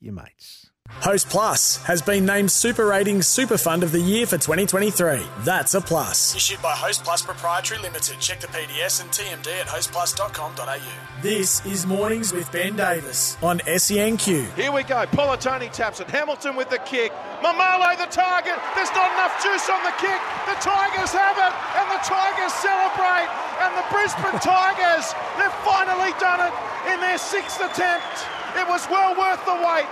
[0.00, 0.70] your mates.
[0.90, 5.20] Host Plus has been named Super Ratings Super Fund of the Year for 2023.
[5.40, 6.34] That's a plus.
[6.34, 8.18] Issued by Host Plus Proprietary Limited.
[8.20, 11.20] Check the PDS and TMD at hostplus.com.au.
[11.20, 14.54] This is Mornings with Ben Davis on SENQ.
[14.54, 15.04] Here we go.
[15.12, 16.08] Polatoni taps it.
[16.08, 17.12] Hamilton with the kick.
[17.44, 18.56] Mamalo the target.
[18.74, 20.20] There's not enough juice on the kick.
[20.48, 23.28] The Tigers have it, and the Tigers celebrate.
[23.60, 26.54] And the Brisbane Tigers, they've finally done it
[26.94, 28.37] in their sixth attempt.
[28.56, 29.86] It was well worth the wait.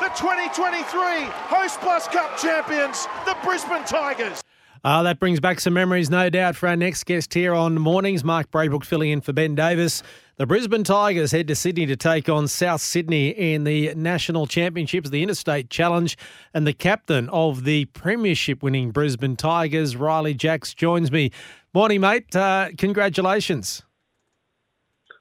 [0.00, 4.42] The 2023 Host Plus Cup champions, the Brisbane Tigers.
[4.82, 8.24] Uh, that brings back some memories, no doubt, for our next guest here on Mornings.
[8.24, 10.02] Mark Braybrook filling in for Ben Davis.
[10.36, 15.10] The Brisbane Tigers head to Sydney to take on South Sydney in the National Championships,
[15.10, 16.16] the Interstate Challenge.
[16.54, 21.30] And the captain of the Premiership winning Brisbane Tigers, Ryley Jacks, joins me.
[21.74, 22.34] Morning, mate.
[22.34, 23.82] Uh, congratulations.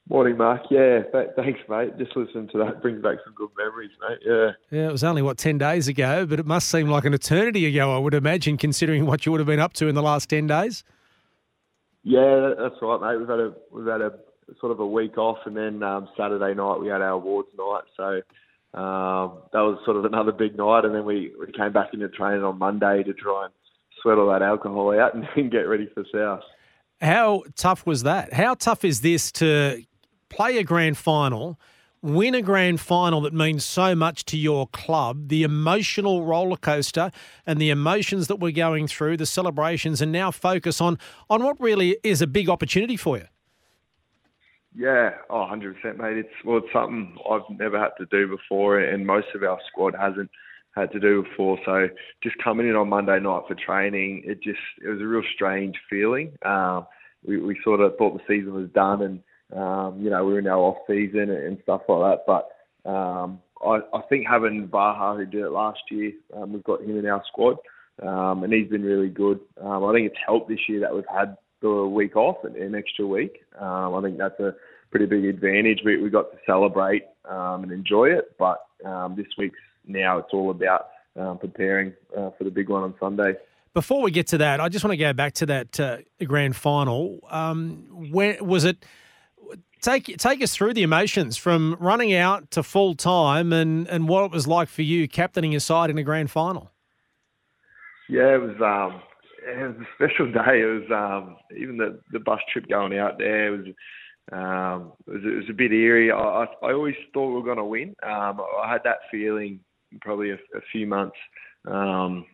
[0.10, 0.64] Morning, Mark.
[0.72, 1.96] Yeah, th- thanks, mate.
[2.00, 4.18] Just listening to that brings back some good memories, mate.
[4.26, 4.52] Yeah.
[4.72, 7.68] Yeah, it was only, what, 10 days ago, but it must seem like an eternity
[7.68, 10.28] ago, I would imagine, considering what you would have been up to in the last
[10.30, 10.84] 10 days.
[12.04, 13.20] Yeah, that's right, mate.
[13.20, 14.14] We've had a we've had a
[14.60, 17.84] sort of a week off, and then um, Saturday night we had our awards night.
[17.96, 18.04] So
[18.80, 22.10] um, that was sort of another big night, and then we, we came back into
[22.10, 23.54] training on Monday to try and
[24.02, 26.42] sweat all that alcohol out and, and get ready for South.
[27.02, 28.34] How tough was that?
[28.34, 29.84] How tough is this to
[30.30, 31.60] play a grand final,
[32.02, 37.12] win a grand final that means so much to your club, the emotional roller coaster
[37.46, 40.98] and the emotions that we're going through, the celebrations, and now focus on
[41.30, 43.26] on what really is a big opportunity for you?
[44.76, 46.18] Yeah, oh, 100%, mate.
[46.18, 49.96] It's well, it's something I've never had to do before, and most of our squad
[50.00, 50.30] hasn't
[50.76, 51.58] had to do before.
[51.66, 51.90] So
[52.22, 55.76] just coming in on Monday night for training, it just it was a real strange
[55.90, 56.38] feeling.
[56.44, 56.86] Um,
[57.26, 59.22] we, we sort of thought the season was done, and
[59.56, 62.24] um, you know we were in our off season and stuff like that.
[62.28, 66.82] But um, I, I think having Baha who did it last year, um, we've got
[66.82, 67.58] him in our squad,
[68.02, 69.40] um, and he's been really good.
[69.62, 72.76] Um, I think it's helped this year that we've had the week off, an, an
[72.76, 73.44] extra week.
[73.60, 74.56] Um, I think that's a
[74.92, 75.82] pretty big advantage.
[75.84, 78.60] We, we got to celebrate and enjoy it, but
[79.16, 80.88] this week's now it's all about
[81.40, 83.34] preparing uh, for the big one on Sunday.
[83.74, 86.56] Before we get to that, I just want to go back to that uh, grand
[86.56, 87.20] final.
[87.92, 88.84] When was it?
[89.82, 94.26] Take take us through the emotions from running out to full time, and, and what
[94.26, 96.72] it was like for you captaining your side in a grand final.
[98.10, 99.02] Yeah, it was um,
[99.48, 100.62] it was a special day.
[100.62, 103.66] It was um, even the the bus trip going out there was
[104.32, 106.12] um, it was, it was a bit eerie.
[106.12, 107.96] I, I, always thought we were going to win.
[108.04, 109.60] Um, I had that feeling
[110.02, 111.16] probably a, a few months
[111.68, 112.26] um,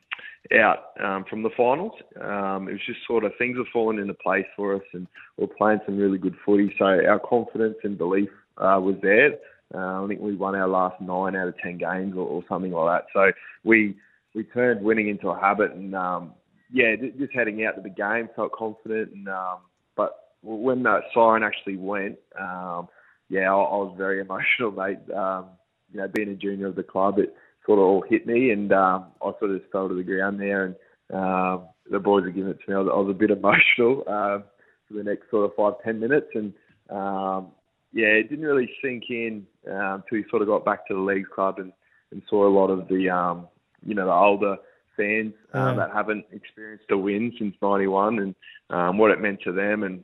[0.54, 1.94] out um, from the finals.
[2.22, 5.46] Um, it was just sort of things have fallen into place for us, and we
[5.46, 6.74] we're playing some really good footy.
[6.78, 9.34] So our confidence and belief uh, was there.
[9.74, 12.72] Uh, I think we won our last nine out of ten games, or, or something
[12.72, 13.08] like that.
[13.14, 13.32] So
[13.64, 13.96] we
[14.36, 16.34] we turned winning into a habit, and um,
[16.72, 19.60] yeah, just heading out to the game, felt confident, and um,
[19.96, 20.12] but
[20.44, 22.88] when that siren actually went, um,
[23.30, 25.00] yeah, I, I was very emotional, mate.
[25.16, 25.48] Um,
[25.92, 27.34] you know, being a junior of the club, it
[27.66, 30.40] sort of all hit me, and um, I sort of just fell to the ground
[30.40, 30.76] there, and
[31.14, 32.76] um, the boys were giving it to me.
[32.76, 34.44] I was, I was a bit emotional um,
[34.88, 36.54] for the next sort of five ten minutes, and
[36.90, 37.52] um,
[37.94, 41.00] yeah, it didn't really sink in um, until we sort of got back to the
[41.00, 41.72] leagues club and,
[42.12, 43.48] and saw a lot of the um,
[43.86, 44.58] you know the older
[44.98, 48.36] fans um, that haven't experienced a win since '91 and
[48.70, 50.04] um, what it meant to them, and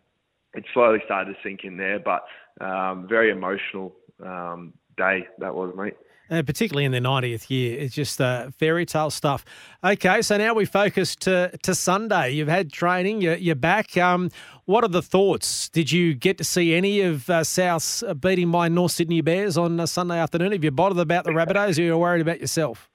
[0.54, 2.00] it slowly started to sink in there.
[2.00, 2.24] But
[2.64, 3.94] um, very emotional
[4.24, 5.96] um, day that was, mate.
[6.32, 9.44] And particularly in their 90th year, it's just uh, fairy tale stuff.
[9.84, 12.32] Okay, so now we focus to, to Sunday.
[12.32, 13.98] You've had training, you're, you're back.
[13.98, 14.32] Um,
[14.64, 15.68] what are the thoughts?
[15.68, 19.78] Did you get to see any of uh, South's beating by North Sydney Bears on
[19.78, 20.54] uh, Sunday afternoon?
[20.54, 22.90] Have you bothered about the Rabbitohs or are you worried about yourself?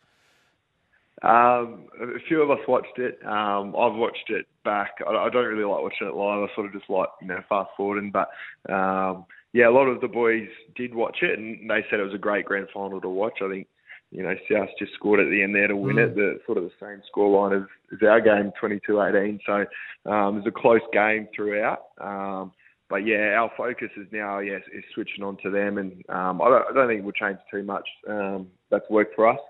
[1.21, 3.19] Um, a few of us watched it.
[3.27, 4.93] Um, I've watched it back.
[5.06, 6.49] I, I don't really like watching it live.
[6.49, 8.11] I sort of just like you know fast forwarding.
[8.11, 8.29] But
[8.73, 12.12] um, yeah, a lot of the boys did watch it, and they said it was
[12.12, 13.38] a great grand final to watch.
[13.43, 13.67] I think
[14.11, 16.08] you know, South just scored at the end there to win mm.
[16.11, 19.41] it, the sort of the same scoreline as, as our game, 22-18.
[19.47, 19.53] So
[20.11, 21.87] um, it was a close game throughout.
[21.99, 22.53] Um,
[22.91, 26.50] but yeah, our focus is now yes is switching on to them, and um, I,
[26.50, 27.88] don't, I don't think we'll change too much.
[28.09, 29.41] Um, that's worked for us,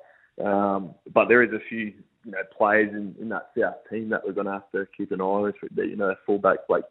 [0.43, 1.93] um, but there is a few
[2.25, 5.11] you know players in, in that South team that we're going to have to keep
[5.11, 5.53] an eye on.
[5.75, 6.85] You know, fullback Blake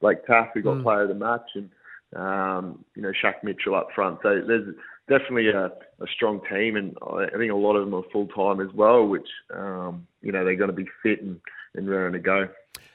[0.00, 0.82] Blake Taaffe, who got mm.
[0.82, 1.70] player of the match, and
[2.16, 4.18] um, you know Shaq Mitchell up front.
[4.22, 4.74] So there's
[5.08, 8.60] definitely a, a strong team, and I think a lot of them are full time
[8.60, 11.40] as well, which um, you know they're going to be fit and,
[11.74, 12.48] and raring to go.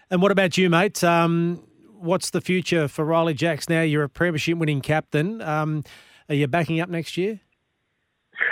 [0.10, 1.04] And what about you, mate?
[1.04, 1.64] Um,
[2.00, 3.82] what's the future for Ryley Jacks now?
[3.82, 5.42] You're a premiership winning captain.
[5.42, 5.84] Um,
[6.30, 7.42] are you backing up next year?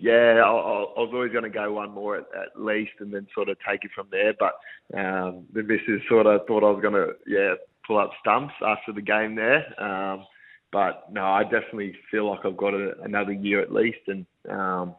[0.00, 3.26] yeah, I, I, was always going to go one more at, at, least, and then
[3.34, 4.34] sort of take it from there.
[4.38, 4.54] But
[4.98, 7.54] um, the missus sort of thought I was going to, yeah,
[7.86, 9.64] pull up stumps after the game there.
[9.82, 10.24] Um,
[10.72, 14.94] but no, I definitely feel like I've got a, another year at least, and um,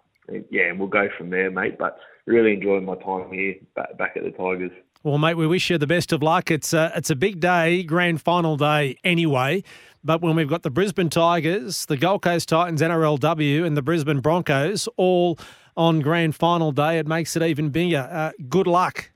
[0.49, 1.77] yeah, and we'll go from there, mate.
[1.77, 4.71] But really enjoying my time here back, back at the Tigers.
[5.03, 6.51] Well, mate, we wish you the best of luck.
[6.51, 9.63] It's a, it's a big day, grand final day anyway.
[10.03, 14.19] But when we've got the Brisbane Tigers, the Gold Coast Titans, NRLW, and the Brisbane
[14.19, 15.37] Broncos all
[15.75, 18.09] on grand final day, it makes it even bigger.
[18.11, 19.11] Uh, good luck.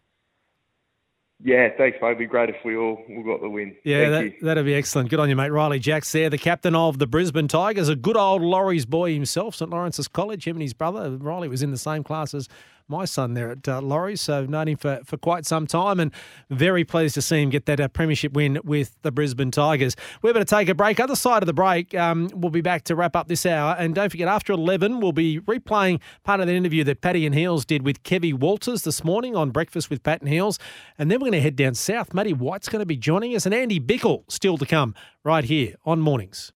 [1.44, 2.10] Yeah, thanks, mate.
[2.10, 3.76] It'd be great if we all, all got the win.
[3.84, 5.10] Yeah, that, that'd be excellent.
[5.10, 5.52] Good on you, mate.
[5.52, 9.56] Ryley Jacks there, the captain of the Brisbane Tigers, a good old Laurie's boy himself,
[9.56, 10.46] St Lawrence's College.
[10.46, 12.48] Him and his brother, Riley, was in the same class as
[12.92, 16.12] my son there at uh, Laurie, so known him for, for quite some time and
[16.50, 19.96] very pleased to see him get that uh, premiership win with the Brisbane Tigers.
[20.22, 21.00] We're going to take a break.
[21.00, 23.76] Other side of the break, um, we'll be back to wrap up this hour.
[23.80, 27.34] And don't forget, after 11, we'll be replaying part of the interview that Patty and
[27.34, 30.60] Heels did with Kevy Walters this morning on Breakfast with Pat and Heels.
[31.00, 32.14] And then we're going to head down south.
[32.14, 34.94] Matty White's going to be joining us and Andy Bickle still to come
[35.24, 36.50] right here on Mornings.